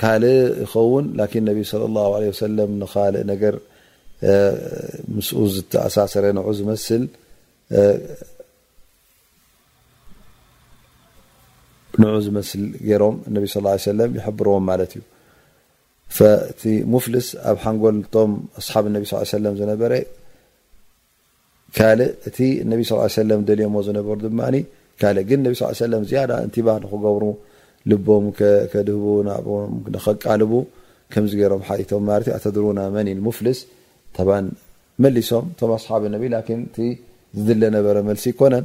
ካልእ 0.00 0.36
ይኸውን 0.62 1.06
ለ 1.18 1.28
ه 1.32 2.68
ንካል 2.82 3.14
ነር 3.32 3.56
ምስ 5.16 5.28
ዝተኣሳሰረ 5.54 6.24
ን 6.36 6.40
ዝመስል 6.58 7.02
ንዑ 12.02 12.08
ዝመስል 12.26 12.64
ይሮም 12.88 13.16
ه 13.34 13.76
ሰ 13.84 13.94
ይحብርዎም 14.18 14.64
ማለት 14.70 14.90
እዩ 14.96 15.02
እቲ 16.50 16.62
ሙፍልስ 16.92 17.26
ኣብ 17.50 17.56
ሓንጎልቶም 17.64 18.30
ኣሓብ 18.60 18.84
ነ 18.94 19.54
ዝነበረ 19.60 19.92
ካእ 21.76 22.00
እቲ 22.28 22.38
ለ 23.30 23.40
ደልዮ 23.50 23.66
ዝነበሩ 23.88 24.16
ድማ 24.26 24.40
ካእ 25.00 25.18
ግን 25.28 25.40
ነ 25.94 26.02
ዝያዳ 26.10 26.30
እንባህ 26.46 26.76
ንክገብሩ 26.84 27.24
ልቦም 27.90 28.24
ድህቡ 29.94 29.94
ከቃልቡ 30.06 30.54
ከዚ 31.12 31.34
ሮም 31.52 31.62
ሓሪቶም 31.68 32.08
ዩ 32.26 32.34
ኣተድርና 32.38 32.80
መ 32.96 33.00
ሙፍልስ 33.28 33.60
መሊሶም 35.04 35.46
እቶም 35.52 35.70
ኣሓብ 35.78 36.02
ዝድለ 37.40 37.62
ነበረ 37.76 37.96
መልሲ 38.08 38.24
ይኮነን 38.32 38.64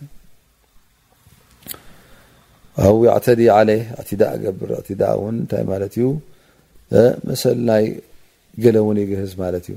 እዩ 2.84 3.00
ኣዕተዲ 3.16 3.42
ዓለ 3.58 3.70
ቲዳ 4.10 4.24
ገብር 4.44 4.70
ቲዳ 4.88 5.04
ውንታይ 5.24 5.64
ማትዩ 5.72 6.06
መሰል 7.30 7.58
ናይ 7.70 7.86
ገለ 8.64 8.78
ውን 8.88 8.98
ይግህዝ 9.04 9.32
ማለት 9.44 9.66
እዩ 9.72 9.76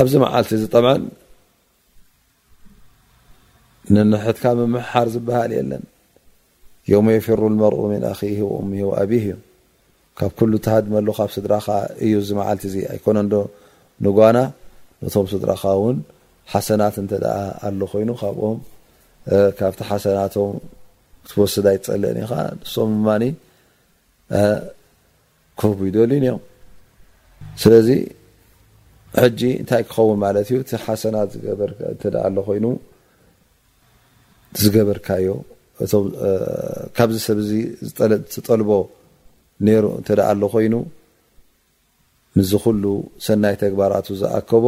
ኣብዚ 0.00 0.14
መዓልቲ 0.24 0.50
ዚ 0.62 0.66
ጠ 0.74 0.80
ንንሕትካ 3.92 4.44
መምሓር 4.60 5.08
ዝበሃል 5.14 5.50
የለን 5.58 5.82
የው 6.90 7.00
የፍሩ 7.16 7.42
መርኡ 7.62 7.80
ምን 7.92 8.02
ኣ 8.10 8.12
ሚ 8.70 8.74
ኣብህ 9.00 9.24
እዩ 9.28 9.34
ካብ 10.18 10.32
ኩሉ 10.38 10.52
ተሃድመሉ 10.66 11.06
ካብ 11.18 11.30
ስድራኻ 11.36 11.66
እዩ 12.04 12.14
ዚ 12.28 12.30
መዓልቲ 12.38 12.64
እዚ 12.70 12.74
ይኮነ 12.96 13.18
ዶ 13.32 13.38
ንጓና 14.04 14.38
ነቶም 15.02 15.26
ስድራኻ 15.32 15.62
እውን 15.78 15.96
ሓሰናት 16.52 16.96
እንተ 17.02 17.12
ኣሎ 17.66 17.80
ኮይኑ 17.92 18.10
ካብኦም 18.22 18.58
ካብቲ 19.58 19.80
ሓሰናቶም 19.90 20.52
ትወስድ 21.30 21.66
ይፀለኒ 21.76 22.16
ኢ 22.28 22.30
ንስም 22.56 22.96
ማ 23.08 23.18
ክህቡ 25.60 25.78
ይደልን 25.90 26.24
ኦም 26.34 26.40
ስለዚ 27.62 27.88
ጂ 29.38 29.42
እንታይ 29.62 29.82
ክኸውን 29.88 30.18
ማለት 30.26 30.46
ዩ 30.54 30.56
እቲ 30.64 30.72
ሓሰናት 30.86 31.28
ዝገበር 31.34 31.70
እን 31.82 32.20
ኣ 32.26 32.28
ኮይኑ 32.50 32.64
ዝገበርካዮ 34.62 35.26
ካብዚ 36.96 37.16
ሰብ 37.28 37.38
ዚ 37.48 37.52
ዝጠልቦ 38.34 38.70
ነይሩ 39.66 39.84
እንትዳኣ 40.00 40.28
ሎ 40.40 40.46
ኮይኑ 40.52 40.74
ምዝ 42.38 42.50
ኩሉ 42.62 42.84
ሰናይ 43.26 43.54
ተግባራቱ 43.62 44.06
ዝኣከቦ 44.20 44.66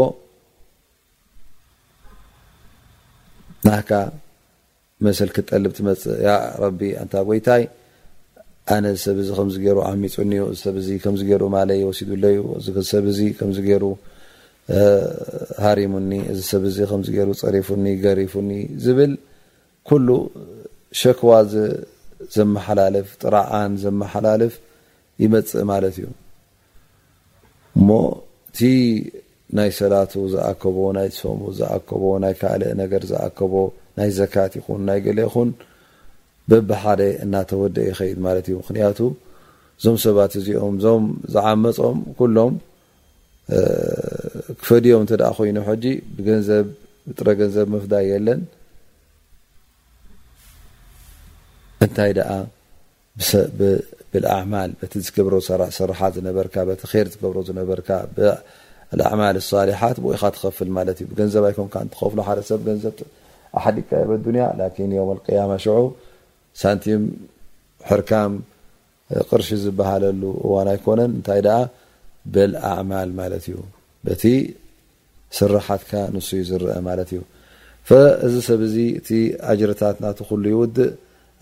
ናህካ 3.67 3.91
መሰል 5.05 5.31
ክጠልብ 5.37 5.73
ትመፅ 5.77 6.03
ያ 6.27 6.31
ረቢ 6.65 6.81
እንታ 7.03 7.15
ጎይታይ 7.29 7.63
ኣነ 8.75 8.85
ሰብ 9.05 9.17
ከምገሩ 9.39 9.79
ዓሚፁኒ 9.91 10.33
እዚሰብ 10.53 10.77
ከም 11.05 11.17
ገሩ 11.31 11.43
ማለ 11.57 11.71
ወሲዱለዩ 11.89 12.39
እዚሰብዚ 12.59 13.19
ከም 13.39 13.51
ይሩ 13.71 13.85
ሃሪሙኒ 15.65 16.13
እዚሰብ 16.33 16.63
ከገሩ 16.93 17.29
ፀሪፉኒ 17.43 17.85
ገሪፉኒ 18.05 18.51
ዝብል 18.85 19.13
ኩሉ 19.89 20.09
ሸክዋ 21.01 21.29
ዘመሓላልፍ 22.37 23.09
ጥራኣን 23.23 23.73
ዘመሓላልፍ 23.85 24.55
ይመፅእ 25.23 25.63
ማለት 25.73 25.95
እዩ 26.01 26.07
እሞ 27.79 27.89
እቲ 28.49 28.59
ናይ 29.57 29.71
ሰላቱ 29.79 30.13
ዝኣከቦ 30.33 30.77
ናይ 30.97 31.09
ሶሙ 31.19 31.41
ዝኣከቦ 31.59 32.05
ናይ 32.25 32.35
ካልእ 32.41 32.73
ነገር 32.83 33.03
ዝኣከቦ 33.11 33.55
ናይ 33.99 34.11
ዘካት 34.19 34.53
ይኹን 34.59 34.81
ናይ 34.89 34.99
ገለ 35.05 35.19
ይኹን 35.27 35.51
በብሓደ 36.51 37.01
እናተወድእ 37.25 37.87
ይኸይድ 37.91 38.19
ማለት 38.27 38.45
እዩ 38.51 38.57
ምክንያቱ 38.63 38.99
እዞም 39.79 39.97
ሰባት 40.07 40.33
እዚኦም 40.41 40.77
ዞም 40.85 41.05
ዝዓመፆም 41.35 41.99
ኩሎም 42.19 42.55
ክፈድዮም 44.61 45.03
እተ 45.07 45.13
ኮይኑ 45.39 45.57
ጂ 45.83 45.87
ብንብጥረ 46.25 47.29
ገንዘብ 47.41 47.67
መፍዳይ 47.75 48.05
የለን 48.13 48.41
እንታይ 51.85 52.13
ብማ 52.19 52.31
ብ 53.19 53.23
ስ 53.29 53.37
በ 53.59 53.61
ብ 54.13 54.21
ዝበ 57.85 59.09
ማ 59.21 59.27
ሓት 60.23 60.37
ካ 60.43 60.45
ፍል 60.59 60.71
ዩ 61.01 61.23
ንዘብ 61.29 61.45
ይም 61.53 61.69
ፍ 61.99 62.47
ሰብ 62.51 62.63
ሓዲካ 63.65 63.91
ሳቲ 66.61 66.85
ሕርካም 67.89 68.33
ቅርሺ 69.29 69.49
ዝበሃለሉ 69.65 70.23
እዋ 70.45 70.53
ኣይነን 70.67 71.13
ታይ 71.27 71.41
ብማል 72.35 73.35
ዩ 73.55 73.57
ስርሓት 75.39 75.83
ን 76.15 76.19
ዝአ 76.51 76.77
ማት 76.87 77.01
እዩ 77.17 77.21
እዚ 78.27 78.35
ሰብ 78.49 78.61
ዚ 78.75 78.87
ጅርታትና 79.61 80.07
ይእ 80.49 80.95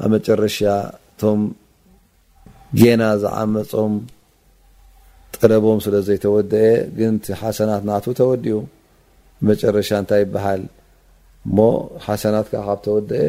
ኣብ 0.02 0.06
መጨረሻ 0.14 0.58
እቶም 0.92 1.40
ጌና 2.80 3.02
ዝዓመፆም 3.22 3.92
ጠለቦም 5.36 5.78
ስለ 5.84 5.94
ዘይ 6.06 6.18
ተወድአ 6.24 6.62
ግን 6.98 7.12
ቲ 7.24 7.36
ሓሰናት 7.40 7.82
ናት 7.90 8.04
ተወዲኡ 8.20 8.56
መጨረሻ 9.48 9.88
እንታይ 10.02 10.20
ይባሃል 10.24 10.62
እሞ 11.48 11.58
ሓሰናት 12.06 12.46
ካ 12.52 12.54
ካብ 12.66 12.78
ተወደአ 12.86 13.24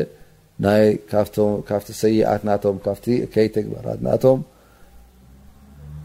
ናይ 0.66 0.84
ካብቲ 1.70 1.88
ሰይኣት 2.02 2.42
ናቶም 2.50 2.76
ካብቲ 2.86 3.06
እከይ 3.28 3.48
ተግባራት 3.58 4.00
ናቶም 4.08 4.40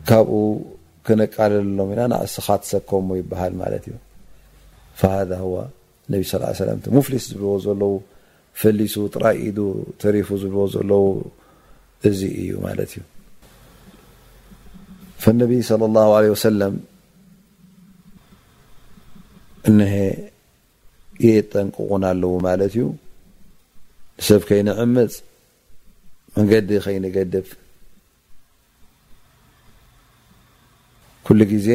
ካብኡ 0.08 0.34
ክነቃልለሎም 1.06 1.90
ኢና 1.94 2.02
ናእስኻ 2.12 2.46
ሰከሞ 2.70 3.08
ይበሃል 3.20 3.52
ማለት 3.62 3.84
እዩ 3.90 3.94
ሃ 5.02 5.42
ዋ 5.52 5.62
ነቢ 6.12 6.22
ስ 6.30 6.68
ለም 6.70 6.78
ሙፍሊስ 6.96 7.24
ዝብዎ 7.32 7.48
ዘለው 7.66 7.92
ፈሊሱ 8.61 8.94
ጥራይኢዱ 9.14 9.58
ተሪፉ 10.02 10.28
ዝልዎ 10.42 10.58
ዘለው 10.74 11.04
እዚ 12.08 12.20
እዩ 12.42 12.50
ማለት 12.66 12.90
እዩ 12.96 13.02
ነቢይ 15.40 15.61
ለ 15.80 15.88
ላ 15.94 16.02
ለ 16.26 16.34
ሰለም 16.46 16.74
እነሀ 19.70 19.94
የጠንቅቁን 21.24 22.04
ኣለው 22.11 22.32
ማለት 22.48 22.74
እዩ 22.76 22.84
ንሰብ 24.20 24.42
ከይ 24.50 24.61
ንዕምፅ 24.68 25.14
መንገዲ 26.36 26.70
ከይንገድፍ 26.84 27.48
ኩሉ 31.26 31.40
ግዜ 31.52 31.68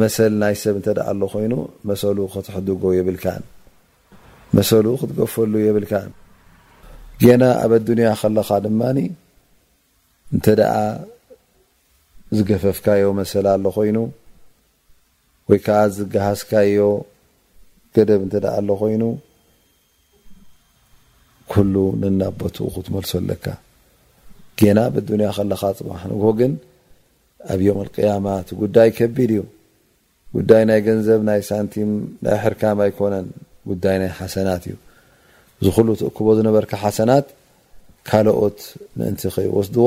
መሰል 0.00 0.32
ናይ 0.42 0.54
ሰብ 0.62 0.74
እንተዳኣሎ 0.80 1.20
ኮይኑ 1.34 1.54
መሰሉ 1.90 2.18
ክትሕድጎ 2.34 2.82
የብልካን 2.98 3.42
መሰሉ 4.56 4.86
ክትገፈሉ 5.00 5.54
የብልካ 5.66 5.92
ገና 7.22 7.42
ኣብ 7.62 7.72
ኣዱንያ 7.78 8.08
ከለካ 8.20 8.50
ድማኒ 8.64 8.98
እንተ 10.34 10.46
ደኣ 10.60 10.74
ዝገፈፍካዮ 12.36 13.04
መሰል 13.18 13.46
ኣሎ 13.54 13.64
ኮይኑ 13.76 13.98
ወይ 15.50 15.58
ከዓ 15.64 15.78
ዝገሃዝካዮ 15.96 16.82
ገደብ 17.96 18.20
እንተ 18.26 18.34
ደኣ 18.44 18.52
ኣሎ 18.60 18.68
ኮይኑ 18.82 19.04
ኩሉ 21.52 21.74
ነናቦትኡ 22.00 22.66
ክትመልሶ 22.76 23.12
ኣለካ 23.20 23.44
ገና 24.60 24.78
ኣብኣዱንያ 24.90 25.28
ከለካ 25.38 25.62
ፅማሕ 25.78 26.02
ንግ 26.12 26.22
ግን 26.40 26.52
ኣብዮም 27.52 27.78
ኣቅያማት 27.84 28.48
ጉዳይ 28.62 28.88
ከቢድ 29.00 29.30
እዩ 29.36 29.42
ጉዳይ 30.36 30.62
ናይ 30.68 30.80
ገንዘብ 30.86 31.20
ናይ 31.28 31.40
ሳንቲም 31.50 31.90
ናይ 32.24 32.36
ሕርካም 32.44 32.78
ኣይኮነን 32.86 33.26
ጉዳይ 33.70 33.96
ናይ 34.02 34.10
ሓሰናት 34.20 34.62
እዩ 34.68 34.74
ዝኩሉ 35.66 35.88
ትእክቦ 36.00 36.26
ዝነበርካ 36.38 36.72
ሓሰናት 36.84 37.26
ካልኦት 38.08 38.58
ምእንቲ 38.98 39.22
ከይወስድዎ 39.34 39.86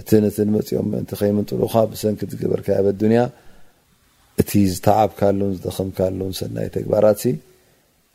እቲ 0.00 0.08
ነ 0.22 0.26
ንመፂኦም 0.48 0.86
ምእንቲ 0.92 1.10
ከይምንጥሉካ 1.20 1.74
ብሰንኪ 1.92 2.20
ዝገበርካ 2.32 2.68
ብኣዱንያ 2.86 3.20
እቲ 4.40 4.50
ዝተዓብካሉን 4.72 5.52
ዝተኽምካሉን 5.56 6.32
ሰናይ 6.40 6.68
ተግባራት 6.76 7.18
ሲ 7.22 7.32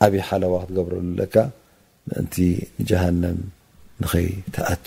ኣብይ 0.06 0.22
ሓለዋ 0.30 0.54
ክትገብረሉ 0.64 1.08
ለካ 1.22 1.36
ምእንቲ 2.10 2.36
ንጀሃንም 2.80 3.40
ንከይተኣት 4.04 4.86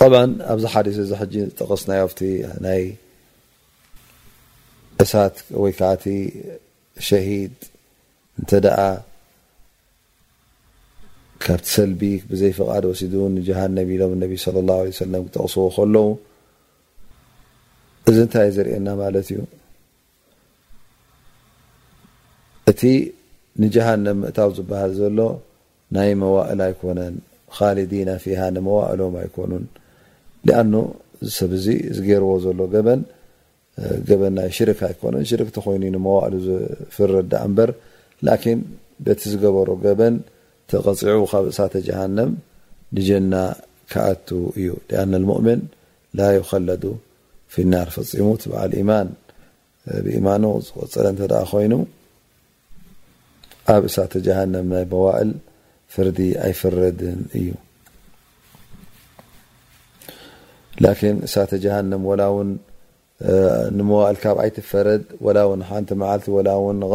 ጣብ 0.00 0.12
ኣብዚ 0.52 0.64
ሓደ 0.72 0.86
ዚ 0.96 1.00
ሕጂ 1.20 1.34
ዝጠቕስናዮ 1.50 2.02
ናይ 2.66 2.82
እሳት 5.02 5.36
ወይ 5.62 5.72
ከዓእቲ 5.78 6.04
ሸሂድ 7.06 7.54
እንተ 8.40 8.50
ደኣ 8.66 8.78
ካብቲ 11.42 11.66
ሰልቢ 11.76 12.02
ብዘይ 12.30 12.52
ፈቃድ 12.58 12.84
ወሲድ 12.90 13.14
ንጃሃነብ 13.38 13.88
ኢሎም 13.96 14.12
ነ 14.20 14.24
ለ 14.56 14.62
ላ 14.68 14.76
ሰለም 15.02 15.22
ክተቕስዎ 15.26 15.64
ከለዉ 15.76 16.04
እዚ 18.10 18.16
እንታይ 18.26 18.48
ዝርእየና 18.56 18.88
ማለት 19.02 19.28
እዩ 19.34 19.38
እቲ 22.70 22.80
ንጀሃነብ 23.62 24.16
ምእታው 24.22 24.50
ዝበሃል 24.56 24.92
ዘሎ 25.00 25.18
ናይ 25.96 26.10
መዋእል 26.22 26.60
ኣይኮነን 26.68 27.14
ካሊዲና 27.56 28.10
ፊሃ 28.22 28.40
ንመዋእሎም 28.56 29.14
ኣይኮኑን 29.22 29.64
ሊኣኑ 30.48 30.72
ዚሰብዚ 31.26 31.66
ዝገይርዎ 31.96 32.30
ዘሎ 32.46 32.60
ንገበን 34.00 34.34
ናይ 34.38 34.48
ሽርክ 34.56 34.80
ኣይኮነን 34.88 35.24
ሽርክ 35.30 35.48
ኮይኑ 35.66 35.94
መዋእሉ 36.06 36.34
ዝፍረዳእ 36.46 37.42
እምበር 37.48 37.70
ك 38.44 38.46
ت 39.18 39.20
ዝበر 39.32 39.68
ን 40.12 40.14
ተغፅع 40.70 41.14
ካብ 41.32 41.44
ሳተ 41.58 41.74
جن 41.86 42.18
ج 43.06 43.08
كኣ 43.92 44.06
እዩ 44.58 44.68
أن 45.04 45.12
المؤمن 45.22 45.58
ل 46.18 46.20
يخ 46.38 46.50
ف 47.50 47.52
ፈሙ 47.54 48.30
ማ 50.26 50.28
ፅ 50.66 50.68
ኮይ 51.50 51.66
ኣብ 53.74 53.82
ሳተ 53.96 54.12
ج 54.26 54.28
ይ 54.32 54.36
ል 55.30 55.32
ፍዲ 55.94 56.18
ኣይፈ 56.44 56.60
እዩ 57.36 57.48
ፈ 64.74 64.76
غ 66.92 66.94